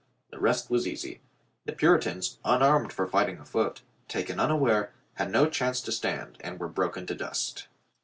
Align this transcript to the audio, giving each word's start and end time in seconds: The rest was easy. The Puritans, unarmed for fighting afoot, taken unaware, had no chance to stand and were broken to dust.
The 0.31 0.39
rest 0.39 0.71
was 0.71 0.87
easy. 0.87 1.21
The 1.65 1.73
Puritans, 1.73 2.39
unarmed 2.43 2.91
for 2.91 3.05
fighting 3.05 3.37
afoot, 3.37 3.83
taken 4.07 4.39
unaware, 4.39 4.93
had 5.13 5.29
no 5.29 5.47
chance 5.47 5.79
to 5.81 5.91
stand 5.91 6.39
and 6.39 6.59
were 6.59 6.67
broken 6.69 7.05
to 7.05 7.13
dust. 7.13 7.67